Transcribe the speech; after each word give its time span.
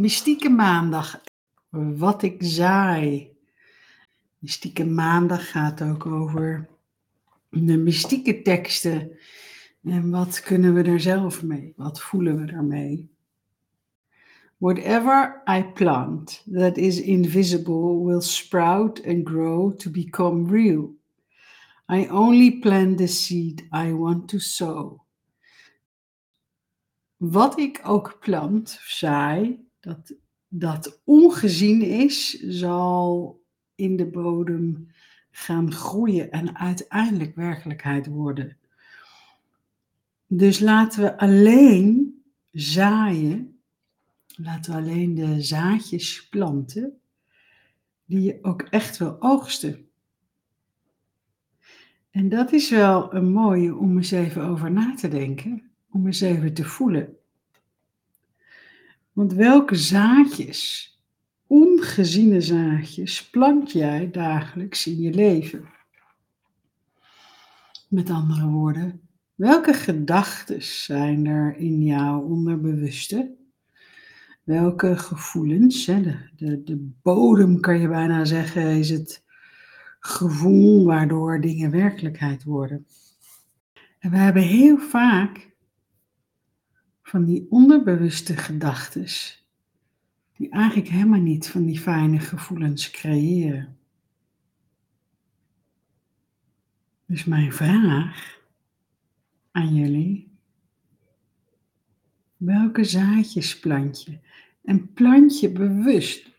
Mystieke 0.00 0.48
maandag. 0.48 1.20
Wat 1.70 2.22
ik 2.22 2.36
zaai. 2.38 3.36
Mystieke 4.38 4.84
maandag 4.84 5.50
gaat 5.50 5.82
ook 5.82 6.06
over 6.06 6.68
de 7.50 7.76
mystieke 7.76 8.42
teksten. 8.42 9.18
En 9.82 10.10
wat 10.10 10.40
kunnen 10.40 10.74
we 10.74 10.82
er 10.82 11.00
zelf 11.00 11.42
mee? 11.42 11.72
Wat 11.76 12.00
voelen 12.00 12.44
we 12.44 12.52
ermee? 12.52 13.10
Whatever 14.56 15.42
I 15.48 15.64
plant 15.64 16.44
that 16.52 16.76
is 16.76 17.00
invisible 17.00 18.04
will 18.04 18.20
sprout 18.20 19.06
and 19.06 19.28
grow 19.28 19.76
to 19.76 19.90
become 19.90 20.50
real. 20.50 20.94
I 21.92 22.08
only 22.10 22.58
plant 22.58 22.98
the 22.98 23.06
seed 23.06 23.68
I 23.74 23.92
want 23.92 24.28
to 24.28 24.38
sow. 24.38 25.00
Wat 27.16 27.58
ik 27.58 27.80
ook 27.82 28.18
plant, 28.20 28.80
zaai, 28.82 29.68
dat, 29.80 30.14
dat 30.48 31.00
ongezien 31.04 31.82
is, 31.82 32.30
zal 32.40 33.40
in 33.74 33.96
de 33.96 34.06
bodem 34.06 34.88
gaan 35.30 35.72
groeien 35.72 36.30
en 36.30 36.56
uiteindelijk 36.56 37.34
werkelijkheid 37.34 38.06
worden. 38.06 38.56
Dus 40.26 40.60
laten 40.60 41.02
we 41.02 41.18
alleen 41.18 42.14
zaaien, 42.52 43.60
laten 44.26 44.72
we 44.72 44.78
alleen 44.78 45.14
de 45.14 45.42
zaadjes 45.42 46.28
planten, 46.28 47.00
die 48.04 48.20
je 48.20 48.38
ook 48.42 48.62
echt 48.62 48.98
wil 48.98 49.16
oogsten. 49.20 49.88
En 52.10 52.28
dat 52.28 52.52
is 52.52 52.70
wel 52.70 53.14
een 53.14 53.32
mooie 53.32 53.76
om 53.76 53.96
eens 53.96 54.10
even 54.10 54.42
over 54.42 54.70
na 54.70 54.94
te 54.94 55.08
denken, 55.08 55.70
om 55.90 56.06
eens 56.06 56.20
even 56.20 56.54
te 56.54 56.64
voelen. 56.64 57.16
Want 59.20 59.32
welke 59.32 59.74
zaadjes, 59.74 60.92
ongeziene 61.46 62.40
zaadjes, 62.40 63.30
plant 63.30 63.72
jij 63.72 64.10
dagelijks 64.10 64.86
in 64.86 65.00
je 65.00 65.12
leven? 65.12 65.68
Met 67.88 68.10
andere 68.10 68.46
woorden, 68.46 69.00
welke 69.34 69.72
gedachten 69.72 70.62
zijn 70.62 71.26
er 71.26 71.56
in 71.56 71.82
jouw 71.82 72.20
onderbewuste? 72.20 73.34
Welke 74.42 74.96
gevoelens, 74.98 75.86
hè, 75.86 76.02
de, 76.02 76.18
de, 76.36 76.62
de 76.62 76.90
bodem 77.02 77.60
kan 77.60 77.80
je 77.80 77.88
bijna 77.88 78.24
zeggen, 78.24 78.62
is 78.62 78.90
het 78.90 79.24
gevoel 79.98 80.84
waardoor 80.84 81.40
dingen 81.40 81.70
werkelijkheid 81.70 82.44
worden. 82.44 82.86
En 83.98 84.10
we 84.10 84.16
hebben 84.16 84.42
heel 84.42 84.78
vaak 84.78 85.49
van 87.10 87.24
die 87.24 87.46
onderbewuste 87.50 88.36
gedachten, 88.36 89.06
die 90.36 90.50
eigenlijk 90.50 90.88
helemaal 90.88 91.20
niet 91.20 91.48
van 91.48 91.64
die 91.64 91.80
fijne 91.80 92.18
gevoelens 92.18 92.90
creëren. 92.90 93.76
Dus 97.06 97.24
mijn 97.24 97.52
vraag 97.52 98.40
aan 99.50 99.74
jullie, 99.74 100.32
welke 102.36 102.84
zaadjes 102.84 103.58
plant 103.58 104.02
je? 104.02 104.18
En 104.64 104.92
plant 104.92 105.40
je 105.40 105.50
bewust? 105.50 106.30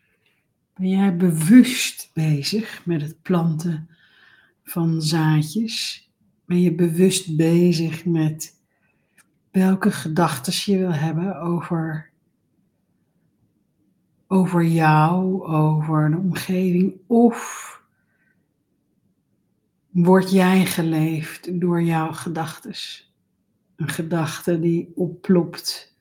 Ben 0.74 0.90
jij 0.90 1.18
bewust 1.18 2.10
bezig 2.14 2.86
met 2.86 3.02
het 3.02 3.22
planten 3.22 3.90
van 4.64 5.02
zaadjes? 5.02 6.08
Ben 6.46 6.62
je 6.62 6.76
bewust 6.76 7.36
bezig 7.36 8.06
met 8.06 8.61
welke 9.52 9.92
gedachten 9.92 10.74
je 10.74 10.80
wil 10.80 10.94
hebben 10.94 11.42
over, 11.42 12.10
over 14.28 14.64
jou, 14.64 15.44
over 15.46 16.06
een 16.06 16.18
omgeving, 16.18 16.94
of 17.08 17.70
word 19.90 20.32
jij 20.32 20.66
geleefd 20.66 21.60
door 21.62 21.82
jouw 21.82 22.12
gedachten? 22.12 22.74
Een 23.76 23.90
gedachte 23.90 24.60
die 24.60 24.92
oplopt, 24.96 25.96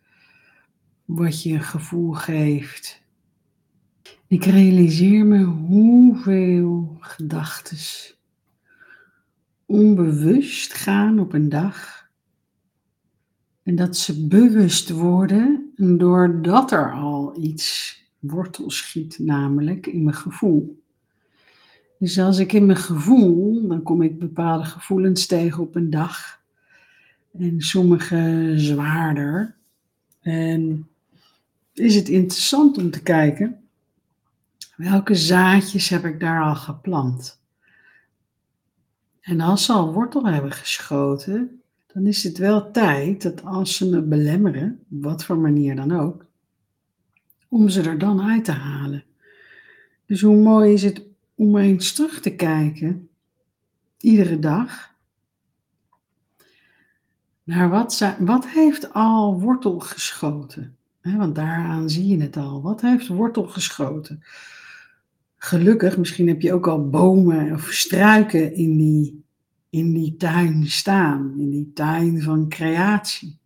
wat 1.05 1.43
je 1.43 1.53
een 1.53 1.63
gevoel 1.63 2.13
geeft. 2.13 3.03
Ik 4.27 4.45
realiseer 4.45 5.27
me 5.27 5.43
hoeveel 5.43 6.97
gedachten 7.01 7.79
onbewust 9.67 10.75
gaan 10.75 11.19
op 11.19 11.33
een 11.33 11.49
dag 11.49 12.00
en 13.63 13.77
dat 13.77 13.97
ze 13.97 14.27
bewust 14.27 14.91
worden 14.91 15.73
doordat 15.77 16.73
er 16.73 16.93
al 16.93 17.37
iets 17.39 17.99
wortel 18.19 18.71
schiet, 18.71 19.19
namelijk 19.19 19.87
in 19.87 20.03
mijn 20.05 20.17
gevoel. 20.17 20.83
Dus 21.99 22.19
als 22.19 22.39
ik 22.39 22.53
in 22.53 22.67
mijn 22.67 22.79
gevoel, 22.79 23.69
dan 23.69 23.83
kom 23.83 24.03
ik 24.03 24.19
bepaalde 24.19 24.65
gevoelens 24.65 25.27
tegen 25.27 25.63
op 25.63 25.75
een 25.75 25.91
dag. 25.91 26.41
En 27.39 27.61
sommige 27.61 28.53
zwaarder. 28.57 29.57
En 30.21 30.89
is 31.73 31.95
het 31.95 32.09
interessant 32.09 32.79
om 32.79 32.91
te 32.91 33.03
kijken, 33.03 33.61
welke 34.77 35.15
zaadjes 35.15 35.89
heb 35.89 36.05
ik 36.05 36.21
daar 36.21 36.43
al 36.43 36.57
geplant? 36.57 37.41
En 39.21 39.41
als 39.41 39.65
ze 39.65 39.73
al 39.73 39.93
wortel 39.93 40.27
hebben 40.27 40.53
geschoten, 40.53 41.61
dan 41.93 42.07
is 42.07 42.23
het 42.23 42.39
wel 42.39 42.71
tijd 42.71 43.23
dat 43.23 43.45
als 43.45 43.77
ze 43.77 43.89
me 43.89 44.03
belemmeren, 44.03 44.81
op 44.91 45.03
wat 45.03 45.25
voor 45.25 45.39
manier 45.39 45.77
dan 45.77 45.93
ook, 45.93 46.27
om 47.49 47.69
ze 47.69 47.83
er 47.83 47.99
dan 47.99 48.21
uit 48.21 48.45
te 48.45 48.53
halen. 48.53 49.05
Dus 50.07 50.21
hoe 50.21 50.37
mooi 50.37 50.73
is 50.73 50.83
het 50.83 51.03
om 51.35 51.57
eens 51.57 51.93
terug 51.93 52.21
te 52.21 52.35
kijken, 52.35 53.09
iedere 53.99 54.39
dag, 54.39 54.95
naar 57.43 57.69
wat, 57.69 58.15
wat 58.19 58.47
heeft 58.49 58.93
al 58.93 59.41
wortel 59.41 59.79
geschoten? 59.79 60.75
want 61.03 61.35
daaraan 61.35 61.91
zie 61.91 62.07
je 62.07 62.23
het 62.23 62.37
al. 62.37 62.63
Wat 62.63 62.81
heeft 62.81 63.07
wortel 63.07 63.47
geschoten? 63.47 64.23
Gelukkig, 65.37 65.99
misschien 65.99 66.29
heb 66.29 66.41
je 66.41 66.53
ook 66.53 66.67
al 66.67 66.89
bomen 66.89 67.53
of 67.53 67.69
struiken 67.71 68.55
in 68.55 68.77
die 68.77 69.25
in 69.71 69.93
die 69.93 70.17
tuin 70.17 70.67
staan, 70.67 71.35
in 71.39 71.51
die 71.51 71.73
tuin 71.73 72.23
van 72.23 72.49
creatie. 72.49 73.39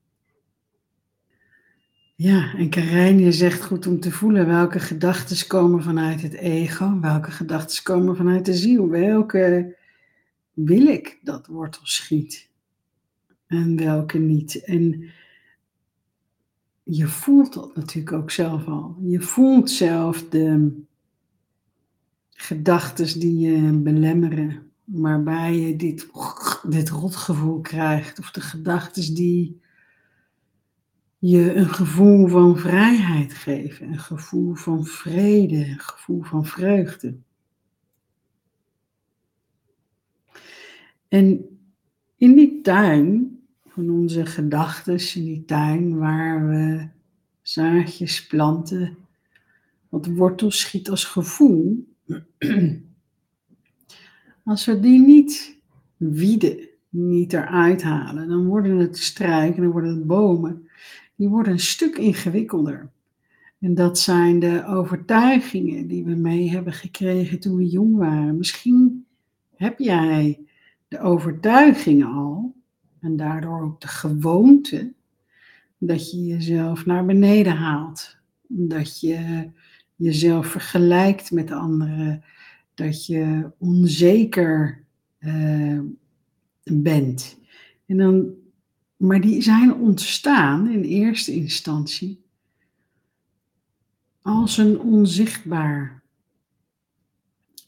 Ja, 2.17 2.55
en 2.55 2.71
Karijn, 2.71 3.19
je 3.19 3.33
zegt 3.33 3.65
goed 3.65 3.87
om 3.87 4.01
te 4.01 4.11
voelen 4.11 4.47
welke 4.47 4.81
gedachten 4.81 5.47
komen 5.47 5.83
vanuit 5.83 6.23
het 6.23 6.33
ego, 6.33 7.01
welke 7.01 7.31
gedachten 7.31 7.83
komen 7.83 8.17
vanuit 8.17 8.45
de 8.45 8.55
ziel, 8.55 8.89
welke 8.89 9.77
wil 10.53 10.87
ik 10.87 11.19
dat 11.23 11.47
wortel 11.47 11.87
schiet 11.87 12.51
en 13.47 13.77
welke 13.77 14.19
niet. 14.19 14.65
En 14.65 15.11
je 16.83 17.07
voelt 17.07 17.55
dat 17.55 17.77
natuurlijk 17.77 18.17
ook 18.17 18.31
zelf 18.31 18.67
al. 18.67 18.97
Je 19.03 19.21
voelt 19.21 19.71
zelf 19.71 20.29
de 20.29 20.83
gedachten 22.31 23.21
die 23.21 23.39
je 23.39 23.73
belemmeren, 23.73 24.73
waarbij 24.85 25.57
je 25.57 25.77
dit, 25.77 26.11
dit 26.63 26.89
rotgevoel 26.89 27.61
krijgt, 27.61 28.19
of 28.19 28.31
de 28.31 28.41
gedachten 28.41 29.15
die 29.15 29.61
je 31.19 31.55
een 31.55 31.69
gevoel 31.69 32.29
van 32.29 32.59
vrijheid 32.59 33.35
geven, 33.35 33.89
een 33.89 33.99
gevoel 33.99 34.55
van 34.55 34.85
vrede, 34.85 35.57
een 35.57 35.81
gevoel 35.81 36.23
van 36.23 36.45
vreugde. 36.47 37.17
En 41.09 41.59
in 42.17 42.35
die 42.35 42.61
tuin 42.61 43.39
van 43.67 43.91
onze 43.91 44.27
gedachten, 44.27 45.15
in 45.15 45.25
die 45.25 45.45
tuin 45.45 45.99
waar 45.99 46.49
we 46.49 46.89
zaadjes 47.43 48.27
planten, 48.27 48.97
wat 49.89 50.07
wortel 50.07 50.51
schiet 50.51 50.91
als 50.91 51.05
gevoel, 51.05 51.95
Als 54.45 54.65
we 54.65 54.81
die 54.81 55.01
niet 55.01 55.59
wieden, 55.97 56.69
niet 56.89 57.33
eruit 57.33 57.83
halen, 57.83 58.29
dan 58.29 58.47
worden 58.47 58.79
het 58.79 58.99
struiken, 58.99 59.63
dan 59.63 59.73
worden 59.73 59.95
het 59.95 60.07
bomen, 60.07 60.69
die 61.15 61.29
worden 61.29 61.53
een 61.53 61.61
stuk 61.61 61.99
ingewikkelder. 61.99 62.91
En 63.61 63.75
dat 63.75 63.99
zijn 63.99 64.39
de 64.39 64.65
overtuigingen 64.67 65.87
die 65.87 66.05
we 66.05 66.15
mee 66.15 66.51
hebben 66.51 66.73
gekregen 66.73 67.41
toen 67.41 67.57
we 67.57 67.69
jong 67.69 67.97
waren. 67.97 68.37
Misschien 68.37 69.07
heb 69.55 69.79
jij 69.79 70.41
de 70.89 71.01
overtuigingen 71.01 72.07
al 72.07 72.55
en 73.01 73.17
daardoor 73.17 73.63
ook 73.63 73.81
de 73.81 73.89
gewoonte 73.89 74.93
dat 75.79 76.11
je 76.11 76.25
jezelf 76.25 76.87
naar 76.87 77.05
beneden 77.05 77.57
haalt. 77.57 78.17
Dat 78.47 79.01
je 79.01 79.51
jezelf 79.97 80.47
vergelijkt 80.47 81.31
met 81.31 81.51
anderen 81.51 82.25
dat 82.75 83.07
je 83.07 83.51
onzeker 83.59 84.85
uh, 85.19 85.81
bent. 86.65 87.39
En 87.87 87.97
dan, 87.97 88.35
maar 88.97 89.21
die 89.21 89.43
zijn 89.43 89.75
ontstaan 89.75 90.69
in 90.69 90.83
eerste 90.83 91.33
instantie 91.33 92.23
als 94.23 94.59
een 94.59 94.81
onzichtbaar, 94.81 96.03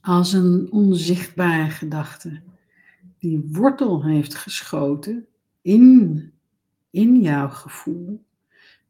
als 0.00 0.32
een 0.32 0.72
onzichtbare 0.72 1.70
gedachte 1.70 2.42
die 3.18 3.48
wortel 3.52 4.04
heeft 4.04 4.34
geschoten 4.34 5.26
in, 5.62 6.32
in 6.90 7.20
jouw 7.20 7.48
gevoel 7.48 8.24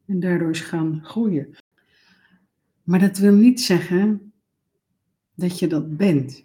en 0.05 0.19
daardoor 0.19 0.49
is 0.49 0.59
gaan 0.59 1.03
groeien. 1.03 1.55
Maar 2.83 2.99
dat 2.99 3.17
wil 3.17 3.33
niet 3.33 3.61
zeggen 3.61 4.26
dat 5.37 5.59
je 5.59 5.67
dat 5.67 5.97
bent. 5.97 6.43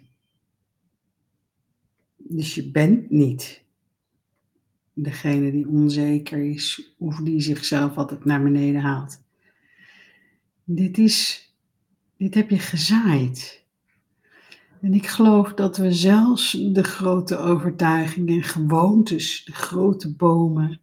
Dus 2.17 2.55
je 2.55 2.71
bent 2.71 3.09
niet 3.09 3.63
degene 4.93 5.51
die 5.51 5.67
onzeker 5.67 6.43
is 6.51 6.93
of 6.97 7.17
die 7.17 7.41
zichzelf 7.41 7.97
altijd 7.97 8.25
naar 8.25 8.43
beneden 8.43 8.81
haalt. 8.81 9.23
Dit 10.63 10.97
is, 10.97 11.49
dit 12.17 12.33
heb 12.33 12.49
je 12.49 12.59
gezaaid. 12.59 13.63
En 14.81 14.93
ik 14.93 15.07
geloof 15.07 15.53
dat 15.53 15.77
we 15.77 15.93
zelfs 15.93 16.51
de 16.51 16.83
grote 16.83 17.37
overtuigingen 17.37 18.35
en 18.35 18.43
gewoontes, 18.43 19.43
de 19.45 19.53
grote 19.53 20.15
bomen, 20.15 20.79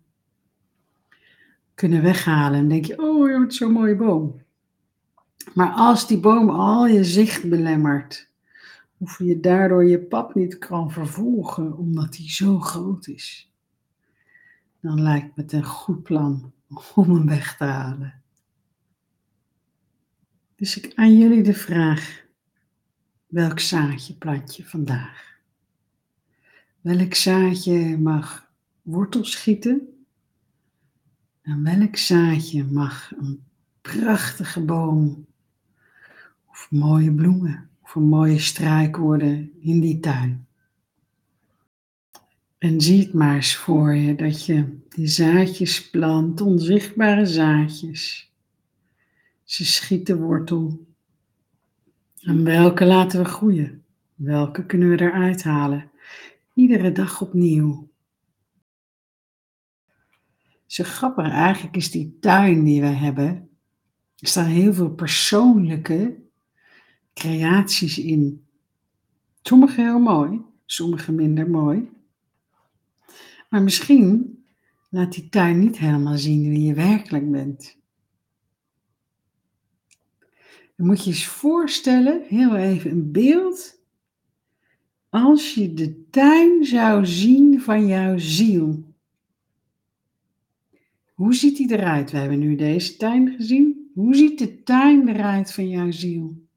kunnen 1.74 2.02
weghalen. 2.02 2.58
En 2.58 2.68
denk 2.68 2.84
je, 2.84 3.02
oh, 3.02 3.28
je 3.28 3.38
hebt 3.38 3.54
zo'n 3.54 3.72
mooie 3.72 3.96
boom. 3.96 4.42
Maar 5.54 5.70
als 5.70 6.06
die 6.06 6.20
boom 6.20 6.50
al 6.50 6.86
je 6.86 7.04
zicht 7.04 7.48
belemmert, 7.48 8.30
of 8.98 9.18
je 9.18 9.40
daardoor 9.40 9.84
je 9.84 10.00
pad 10.00 10.34
niet 10.34 10.58
kan 10.58 10.90
vervolgen 10.90 11.76
omdat 11.76 12.12
die 12.12 12.30
zo 12.30 12.60
groot 12.60 13.06
is, 13.06 13.52
dan 14.80 15.02
lijkt 15.02 15.36
het 15.36 15.52
een 15.52 15.64
goed 15.64 16.02
plan 16.02 16.52
om 16.94 17.14
hem 17.14 17.26
weg 17.26 17.56
te 17.56 17.64
halen. 17.64 18.22
Dus 20.56 20.76
ik 20.76 20.92
aan 20.94 21.18
jullie 21.18 21.42
de 21.42 21.54
vraag: 21.54 22.24
welk 23.26 23.60
zaadje 23.60 24.14
plant 24.14 24.56
je 24.56 24.64
vandaag? 24.64 25.38
Welk 26.80 27.14
zaadje 27.14 27.98
mag 27.98 28.50
wortel 28.82 29.24
schieten? 29.24 30.04
En 31.42 31.62
welk 31.62 31.96
zaadje 31.96 32.64
mag 32.64 33.12
een 33.16 33.44
prachtige 33.80 34.64
boom 34.64 35.26
of 36.60 36.70
mooie 36.70 37.14
bloemen 37.14 37.70
of 37.82 37.94
een 37.94 38.02
mooie 38.02 38.38
struik 38.38 38.96
worden 38.96 39.52
in 39.60 39.80
die 39.80 40.00
tuin? 40.00 40.46
En 42.58 42.80
zie 42.80 43.02
het 43.02 43.12
maar 43.12 43.34
eens 43.34 43.56
voor 43.56 43.94
je 43.94 44.14
dat 44.14 44.46
je 44.46 44.78
die 44.88 45.06
zaadjes 45.06 45.90
plant, 45.90 46.40
onzichtbare 46.40 47.26
zaadjes. 47.26 48.32
Ze 49.44 49.64
schieten 49.64 50.20
wortel. 50.20 50.86
En 52.20 52.44
welke 52.44 52.84
laten 52.84 53.22
we 53.22 53.24
groeien? 53.24 53.84
Welke 54.14 54.66
kunnen 54.66 54.88
we 54.88 55.00
eruit 55.00 55.42
halen? 55.42 55.90
Iedere 56.54 56.92
dag 56.92 57.20
opnieuw. 57.20 57.90
Zo 60.66 60.84
grappig 60.84 61.28
eigenlijk 61.28 61.76
is 61.76 61.90
die 61.90 62.18
tuin 62.20 62.64
die 62.64 62.80
we 62.80 62.86
hebben. 62.86 63.48
Er 64.16 64.28
staan 64.28 64.46
heel 64.46 64.74
veel 64.74 64.90
persoonlijke 64.90 66.22
creaties 67.20 67.98
in. 67.98 68.44
Sommige 69.42 69.80
heel 69.80 69.98
mooi, 69.98 70.40
sommige 70.66 71.12
minder 71.12 71.50
mooi. 71.50 71.88
Maar 73.48 73.62
misschien 73.62 74.38
laat 74.90 75.12
die 75.12 75.28
tuin 75.28 75.58
niet 75.58 75.78
helemaal 75.78 76.18
zien 76.18 76.50
wie 76.50 76.62
je 76.62 76.74
werkelijk 76.74 77.30
bent. 77.30 77.78
Dan 80.76 80.86
moet 80.86 81.04
je 81.04 81.10
eens 81.10 81.26
voorstellen, 81.26 82.22
heel 82.26 82.56
even 82.56 82.90
een 82.90 83.12
beeld. 83.12 83.78
Als 85.08 85.54
je 85.54 85.74
de 85.74 86.08
tuin 86.10 86.64
zou 86.64 87.06
zien 87.06 87.60
van 87.60 87.86
jouw 87.86 88.18
ziel. 88.18 88.94
Hoe 91.14 91.34
ziet 91.34 91.56
die 91.56 91.72
eruit? 91.72 92.10
We 92.10 92.16
hebben 92.16 92.38
nu 92.38 92.56
deze 92.56 92.96
tuin 92.96 93.34
gezien. 93.36 93.90
Hoe 93.94 94.14
ziet 94.14 94.38
de 94.38 94.62
tuin 94.62 95.08
eruit 95.08 95.52
van 95.52 95.68
jouw 95.68 95.90
ziel? 95.90 96.48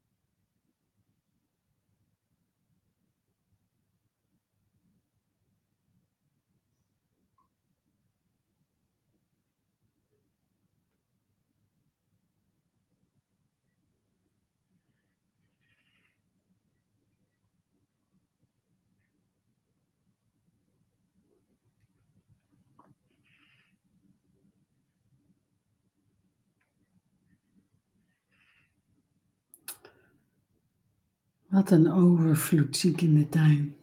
Wat 31.54 31.70
een 31.70 31.92
overvloed 31.92 32.76
zie 32.76 32.90
ik 32.90 33.00
in 33.00 33.14
de 33.14 33.28
tuin. 33.28 33.74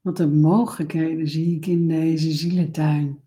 Wat 0.00 0.18
een 0.18 0.40
mogelijkheden 0.40 1.28
zie 1.28 1.56
ik 1.56 1.66
in 1.66 1.88
deze 1.88 2.30
zielentuin. 2.32 3.20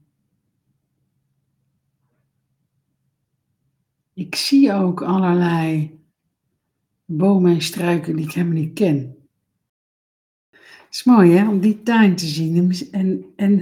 Ik 4.13 4.35
zie 4.35 4.73
ook 4.73 5.01
allerlei 5.01 5.99
bomen 7.05 7.53
en 7.53 7.61
struiken 7.61 8.15
die 8.15 8.25
ik 8.25 8.31
helemaal 8.31 8.57
niet 8.57 8.73
ken. 8.73 9.15
Het 10.49 10.87
is 10.89 11.03
mooi 11.03 11.31
hè, 11.31 11.49
om 11.49 11.59
die 11.59 11.83
tuin 11.83 12.15
te 12.15 12.25
zien. 12.25 12.73
En, 12.91 13.25
en 13.35 13.57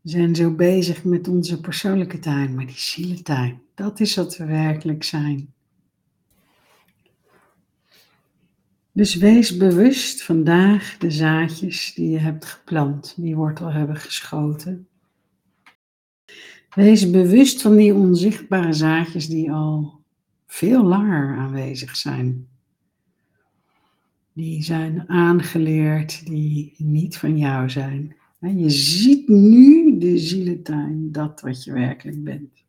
we 0.00 0.10
zijn 0.10 0.34
zo 0.34 0.54
bezig 0.54 1.04
met 1.04 1.28
onze 1.28 1.60
persoonlijke 1.60 2.18
tuin, 2.18 2.54
maar 2.54 2.66
die 2.66 2.78
zielentuin, 2.78 3.60
dat 3.74 4.00
is 4.00 4.14
wat 4.14 4.36
we 4.36 4.44
werkelijk 4.44 5.04
zijn. 5.04 5.52
Dus 8.98 9.14
wees 9.14 9.56
bewust 9.56 10.22
vandaag 10.22 10.96
de 10.98 11.10
zaadjes 11.10 11.94
die 11.94 12.10
je 12.10 12.18
hebt 12.18 12.44
geplant, 12.44 13.14
die 13.16 13.36
wortel 13.36 13.72
hebben 13.72 13.96
geschoten. 13.96 14.88
Wees 16.74 17.10
bewust 17.10 17.62
van 17.62 17.76
die 17.76 17.94
onzichtbare 17.94 18.72
zaadjes 18.72 19.28
die 19.28 19.52
al 19.52 20.00
veel 20.46 20.84
langer 20.84 21.36
aanwezig 21.36 21.96
zijn. 21.96 22.48
Die 24.32 24.62
zijn 24.62 25.08
aangeleerd, 25.08 26.26
die 26.26 26.74
niet 26.76 27.16
van 27.16 27.38
jou 27.38 27.70
zijn. 27.70 28.16
Je 28.40 28.70
ziet 28.70 29.28
nu 29.28 29.98
de 29.98 30.18
zielentuin, 30.18 31.12
dat 31.12 31.40
wat 31.40 31.64
je 31.64 31.72
werkelijk 31.72 32.24
bent. 32.24 32.64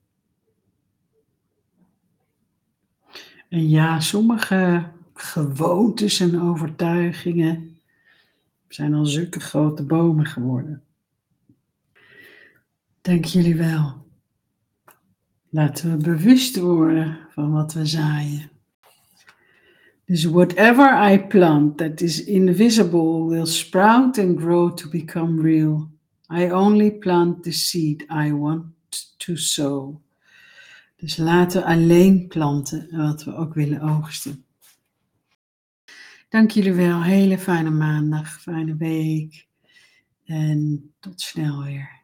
En 3.49 3.69
ja, 3.69 3.99
sommige 3.99 4.91
gewoontes 5.21 6.19
en 6.19 6.41
overtuigingen 6.41 7.77
zijn 8.67 8.93
al 8.93 9.05
zulke 9.05 9.39
grote 9.39 9.83
bomen 9.83 10.25
geworden. 10.25 10.83
Dank 13.01 13.25
jullie 13.25 13.55
wel. 13.55 14.07
Laten 15.49 15.91
we 15.91 16.03
bewust 16.03 16.59
worden 16.59 17.17
van 17.29 17.51
wat 17.51 17.73
we 17.73 17.85
zaaien. 17.85 18.51
Dus 20.05 20.23
whatever 20.23 21.11
I 21.11 21.19
plant 21.19 21.77
that 21.77 22.01
is 22.01 22.23
invisible 22.23 23.27
will 23.27 23.45
sprout 23.45 24.17
and 24.17 24.39
grow 24.39 24.73
to 24.77 24.89
become 24.89 25.41
real. 25.41 25.89
I 26.33 26.51
only 26.51 26.91
plant 26.91 27.43
the 27.43 27.51
seed 27.51 28.05
I 28.25 28.33
want 28.33 28.65
to 29.17 29.35
sow. 29.35 30.01
Dus 30.95 31.17
laten 31.17 31.61
we 31.61 31.67
alleen 31.67 32.27
planten 32.27 32.87
wat 32.91 33.23
we 33.23 33.35
ook 33.35 33.53
willen 33.53 33.81
oogsten. 33.81 34.43
Dank 36.29 36.51
jullie 36.51 36.73
wel. 36.73 37.03
Hele 37.03 37.37
fijne 37.37 37.69
maandag, 37.69 38.41
fijne 38.41 38.75
week. 38.75 39.47
En 40.25 40.93
tot 40.99 41.21
snel 41.21 41.63
weer. 41.63 41.98